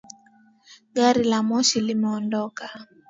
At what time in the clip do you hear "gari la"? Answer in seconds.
0.95-1.39